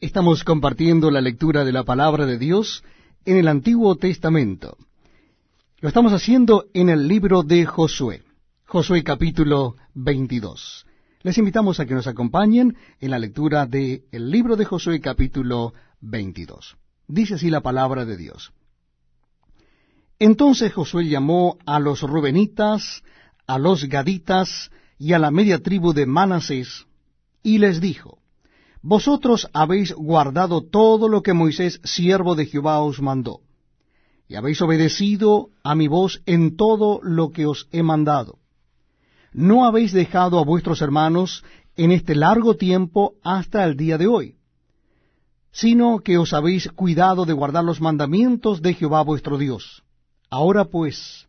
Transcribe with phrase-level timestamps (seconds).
[0.00, 2.84] Estamos compartiendo la lectura de la palabra de Dios
[3.24, 4.76] en el Antiguo Testamento.
[5.80, 8.22] Lo estamos haciendo en el libro de Josué,
[8.64, 10.86] Josué capítulo 22.
[11.22, 16.76] Les invitamos a que nos acompañen en la lectura del libro de Josué capítulo 22.
[17.08, 18.52] Dice así la palabra de Dios.
[20.20, 23.02] Entonces Josué llamó a los rubenitas,
[23.48, 26.86] a los gaditas y a la media tribu de Manasés,
[27.42, 28.18] y les dijo,
[28.82, 33.40] vosotros habéis guardado todo lo que Moisés, siervo de Jehová, os mandó,
[34.28, 38.38] y habéis obedecido a mi voz en todo lo que os he mandado.
[39.32, 41.44] No habéis dejado a vuestros hermanos
[41.76, 44.36] en este largo tiempo hasta el día de hoy,
[45.50, 49.82] sino que os habéis cuidado de guardar los mandamientos de Jehová vuestro Dios.
[50.30, 51.28] Ahora pues,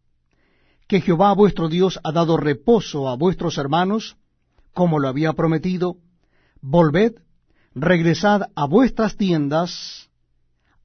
[0.87, 4.17] que Jehová vuestro Dios ha dado reposo a vuestros hermanos,
[4.73, 5.97] como lo había prometido,
[6.61, 7.15] volved
[7.75, 10.09] regresad a vuestras tiendas,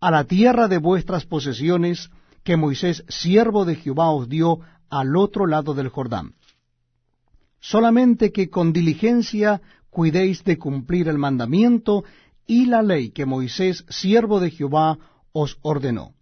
[0.01, 2.11] a la tierra de vuestras posesiones,
[2.43, 6.35] que Moisés, siervo de Jehová, os dio al otro lado del Jordán.
[7.61, 12.05] Solamente que con diligencia cuidéis de cumplir el mandamiento
[12.47, 14.99] y la ley que Moisés, siervo de Jehová,
[15.33, 16.13] os ordenó.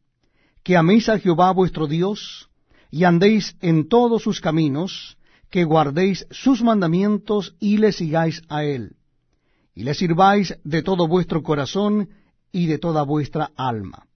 [0.63, 2.49] Que améis a Jehová vuestro Dios,
[2.93, 5.19] y andéis en todos sus caminos,
[5.51, 8.95] que guardéis sus mandamientos y le sigáis a él
[9.75, 12.11] y le sirváis de todo vuestro corazón
[12.51, 14.07] y de toda vuestra alma.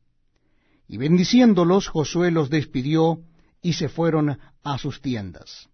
[0.88, 3.20] Y bendiciéndolos, Josué los despidió
[3.62, 5.68] y se fueron a sus tiendas.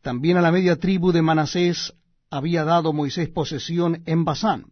[0.00, 1.94] También a la media tribu de Manasés
[2.30, 4.66] había dado Moisés posesión en Basán,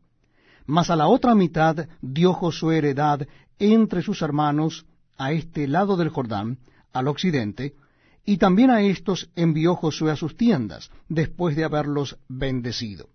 [0.66, 3.26] mas a la otra mitad dio Josué heredad
[3.58, 4.86] entre sus hermanos
[5.18, 6.58] a este lado del Jordán,
[6.92, 7.74] al occidente,
[8.24, 13.08] y también a éstos envió Josué a sus tiendas, después de haberlos bendecido.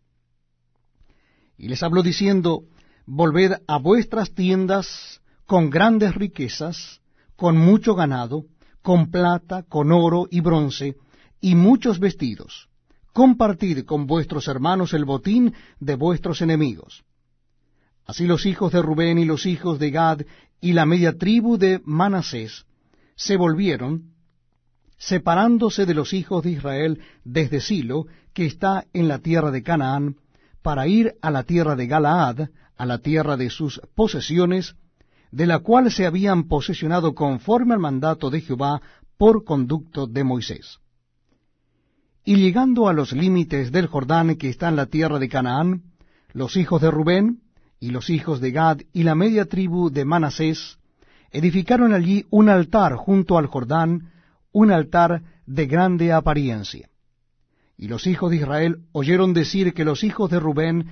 [1.58, 2.64] Y les habló diciendo,
[3.06, 7.02] Volved a vuestras tiendas con grandes riquezas,
[7.36, 8.46] con mucho ganado,
[8.82, 10.96] con plata, con oro y bronce,
[11.40, 12.70] y muchos vestidos.
[13.14, 17.04] Compartid con vuestros hermanos el botín de vuestros enemigos.
[18.06, 20.22] Así los hijos de Rubén y los hijos de Gad
[20.62, 22.66] y la media tribu de Manasés
[23.16, 24.14] se volvieron,
[24.98, 30.18] separándose de los hijos de Israel desde Silo, que está en la tierra de Canaán,
[30.66, 34.76] para ir a la tierra de Galaad, a la tierra de sus posesiones,
[35.30, 38.82] de la cual se habían posesionado conforme al mandato de Jehová
[39.16, 40.80] por conducto de Moisés.
[42.24, 45.84] Y llegando a los límites del Jordán que está en la tierra de Canaán,
[46.34, 47.42] los hijos de Rubén
[47.80, 50.80] y los hijos de Gad y la media tribu de Manasés
[51.30, 54.10] edificaron allí un altar junto al Jordán,
[54.52, 56.90] un altar de grande apariencia.
[57.78, 60.88] Y los hijos de Israel oyeron decir que los hijos de Rubén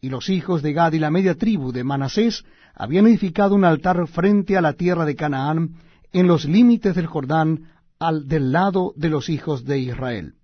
[0.00, 2.44] y los hijos de Gad y la media tribu de Manasés
[2.74, 5.74] habían edificado un altar frente a la tierra de Canaán,
[6.12, 7.64] en los límites del Jordán,
[7.98, 10.34] al del lado de los hijos de Israel.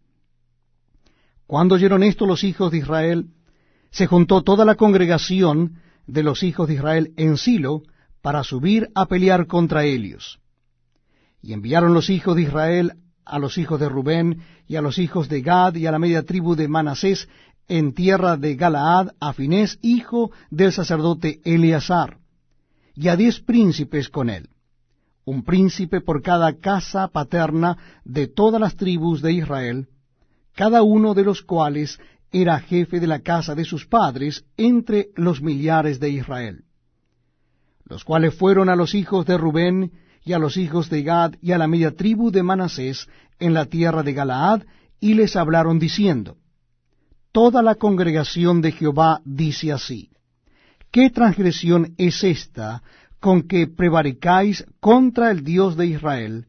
[1.47, 3.29] Cuando oyeron esto los hijos de Israel,
[3.91, 5.77] se juntó toda la congregación
[6.07, 7.83] de los hijos de Israel en Silo
[8.23, 10.41] para subir a pelear contra ellos.
[11.41, 12.95] Y enviaron los hijos de Israel
[13.25, 16.23] a los hijos de Rubén y a los hijos de Gad y a la media
[16.23, 17.29] tribu de Manasés
[17.69, 22.19] en tierra de Galaad a Finés, hijo del sacerdote Eleazar,
[22.95, 24.49] y a diez príncipes con él,
[25.25, 29.89] un príncipe por cada casa paterna de todas las tribus de Israel,
[30.55, 31.99] cada uno de los cuales
[32.31, 36.65] era jefe de la casa de sus padres entre los millares de Israel,
[37.85, 39.93] los cuales fueron a los hijos de Rubén
[40.25, 43.09] y a los hijos de Gad y a la media tribu de Manasés
[43.39, 44.63] en la tierra de Galaad,
[45.01, 46.39] y les hablaron diciendo,
[47.31, 50.11] Toda la congregación de Jehová dice así,
[50.91, 52.83] ¿qué transgresión es esta
[53.21, 56.47] con que prevaricáis contra el Dios de Israel,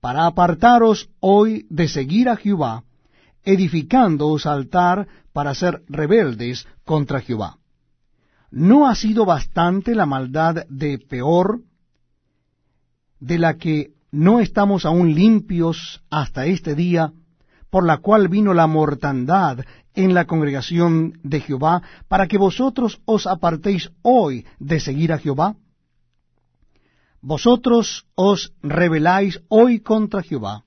[0.00, 2.84] para apartaros hoy de seguir a Jehová,
[3.44, 7.58] edificándoos altar para ser rebeldes contra Jehová?
[8.50, 11.60] ¿No ha sido bastante la maldad de Peor,
[13.20, 17.12] de la que no estamos aún limpios hasta este día,
[17.70, 19.60] por la cual vino la mortandad
[19.94, 25.56] en la congregación de Jehová, para que vosotros os apartéis hoy de seguir a Jehová?
[27.20, 30.64] Vosotros os rebeláis hoy contra Jehová,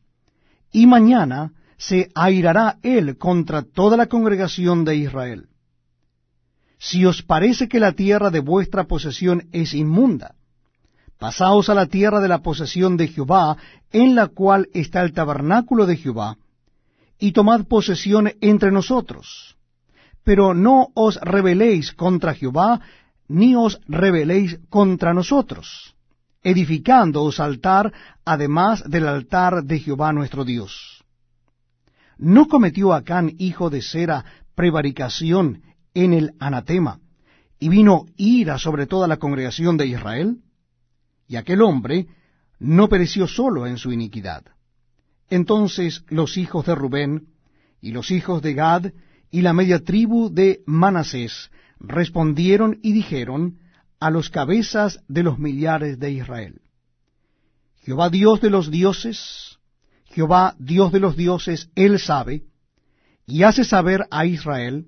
[0.71, 5.47] y mañana se airará él contra toda la congregación de Israel.
[6.77, 10.35] Si os parece que la tierra de vuestra posesión es inmunda,
[11.19, 13.57] Pasaos a la tierra de la posesión de Jehová,
[13.91, 16.37] en la cual está el tabernáculo de Jehová,
[17.19, 19.57] y tomad posesión entre nosotros.
[20.23, 22.79] Pero no os rebeléis contra Jehová,
[23.27, 25.93] ni os rebeléis contra nosotros,
[26.41, 27.91] edificándoos altar,
[28.23, 31.03] además del altar de Jehová nuestro Dios.
[32.17, 34.23] ¿No cometió Acán, hijo de Sera,
[34.55, 35.63] prevaricación
[35.93, 36.99] en el anatema,
[37.59, 40.37] y vino ira sobre toda la congregación de Israel?
[41.29, 42.07] Y aquel hombre
[42.57, 44.43] no pereció solo en su iniquidad.
[45.29, 47.27] Entonces los hijos de Rubén,
[47.79, 48.91] y los hijos de Gad,
[49.29, 53.59] y la media tribu de Manasés, respondieron y dijeron
[53.99, 56.61] a los cabezas de los millares de Israel,
[57.83, 59.59] Jehová Dios de los dioses,
[60.05, 62.43] Jehová Dios de los dioses, Él sabe,
[63.27, 64.87] y hace saber a Israel,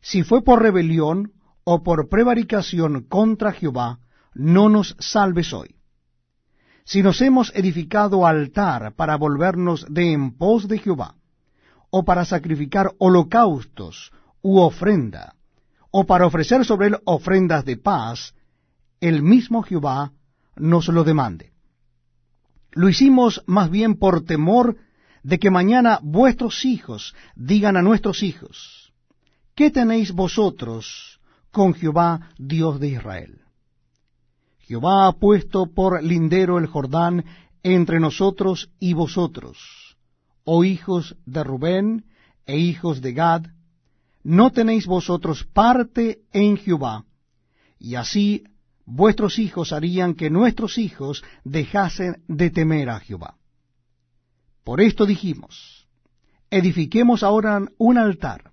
[0.00, 1.32] si fue por rebelión
[1.64, 3.98] o por prevaricación contra Jehová,
[4.34, 5.76] no nos salves hoy.
[6.84, 11.14] Si nos hemos edificado altar para volvernos de en pos de Jehová,
[11.90, 15.34] o para sacrificar holocaustos u ofrenda,
[15.90, 18.34] o para ofrecer sobre él ofrendas de paz,
[19.00, 20.12] el mismo Jehová
[20.56, 21.52] nos lo demande.
[22.72, 24.76] Lo hicimos más bien por temor
[25.22, 28.92] de que mañana vuestros hijos digan a nuestros hijos,
[29.54, 31.20] ¿qué tenéis vosotros
[31.50, 33.41] con Jehová Dios de Israel?
[34.62, 37.24] Jehová ha puesto por lindero el Jordán
[37.62, 39.96] entre nosotros y vosotros,
[40.44, 42.04] oh hijos de Rubén
[42.46, 43.46] e hijos de Gad,
[44.24, 47.04] no tenéis vosotros parte en Jehová,
[47.78, 48.44] y así
[48.84, 53.36] vuestros hijos harían que nuestros hijos dejasen de temer a Jehová.
[54.64, 55.88] Por esto dijimos,
[56.50, 58.52] edifiquemos ahora un altar,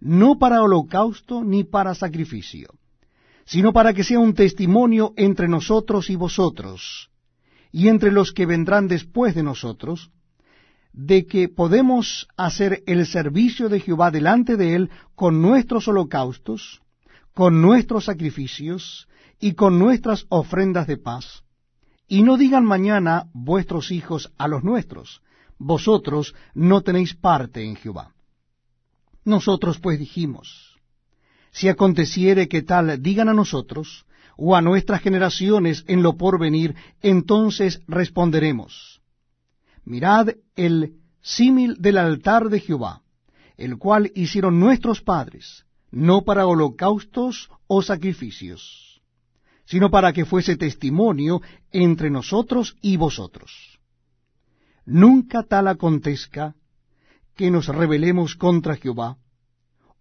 [0.00, 2.77] no para holocausto ni para sacrificio,
[3.48, 7.08] sino para que sea un testimonio entre nosotros y vosotros,
[7.72, 10.10] y entre los que vendrán después de nosotros,
[10.92, 16.82] de que podemos hacer el servicio de Jehová delante de él con nuestros holocaustos,
[17.32, 19.08] con nuestros sacrificios
[19.40, 21.42] y con nuestras ofrendas de paz.
[22.06, 25.22] Y no digan mañana vuestros hijos a los nuestros,
[25.56, 28.14] vosotros no tenéis parte en Jehová.
[29.24, 30.77] Nosotros pues dijimos,
[31.58, 34.06] si aconteciere que tal digan a nosotros,
[34.36, 39.02] o a nuestras generaciones en lo porvenir, entonces responderemos,
[39.84, 43.02] Mirad el símil del altar de Jehová,
[43.56, 49.02] el cual hicieron nuestros padres, no para holocaustos o sacrificios,
[49.64, 53.80] sino para que fuese testimonio entre nosotros y vosotros.
[54.86, 56.54] Nunca tal acontezca
[57.34, 59.16] que nos rebelemos contra Jehová,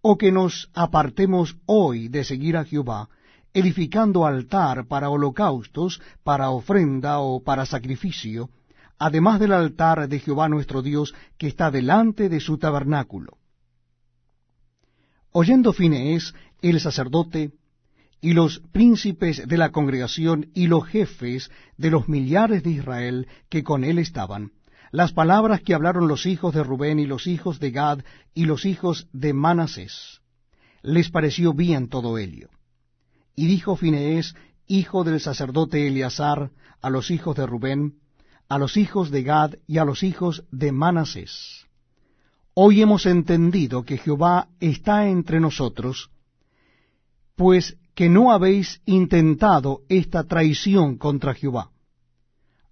[0.09, 3.09] o que nos apartemos hoy de seguir a Jehová,
[3.53, 8.49] edificando altar para holocaustos, para ofrenda o para sacrificio,
[8.97, 13.37] además del altar de Jehová nuestro Dios que está delante de su tabernáculo.
[15.33, 17.51] Oyendo Fineés, el sacerdote,
[18.21, 23.61] y los príncipes de la congregación y los jefes de los millares de Israel que
[23.61, 24.53] con él estaban,
[24.91, 27.99] las palabras que hablaron los hijos de Rubén y los hijos de Gad
[28.33, 30.21] y los hijos de Manasés,
[30.81, 32.49] les pareció bien todo ello.
[33.35, 34.35] Y dijo Fineés,
[34.67, 36.51] hijo del sacerdote Eleazar,
[36.81, 37.95] a los hijos de Rubén,
[38.49, 41.65] a los hijos de Gad y a los hijos de Manasés.
[42.53, 46.09] Hoy hemos entendido que Jehová está entre nosotros,
[47.35, 51.71] pues que no habéis intentado esta traición contra Jehová.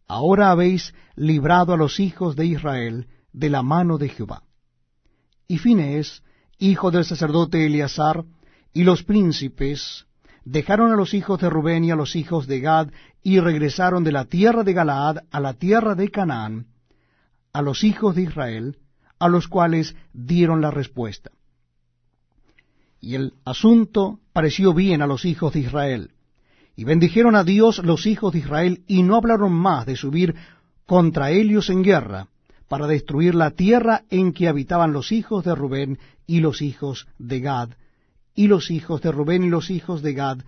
[0.08, 4.44] Ahora habéis librado a los hijos de Israel de la mano de Jehová.
[5.48, 6.24] Y Fines,
[6.58, 8.24] hijo del sacerdote Eleazar,
[8.74, 10.06] y los príncipes,
[10.44, 12.90] dejaron a los hijos de Rubén y a los hijos de Gad,
[13.24, 16.68] y regresaron de la tierra de Galaad a la tierra de Canaán,
[17.52, 18.78] a los hijos de Israel,
[19.18, 21.32] a los cuales dieron la respuesta.
[23.02, 26.12] Y el asunto pareció bien a los hijos de Israel.
[26.76, 30.36] Y bendijeron a Dios los hijos de Israel, y no hablaron más de subir
[30.86, 32.28] contra ellos en guerra,
[32.68, 37.40] para destruir la tierra en que habitaban los hijos de Rubén y los hijos de
[37.40, 37.70] Gad,
[38.36, 40.40] y los hijos de Rubén y los hijos de Gad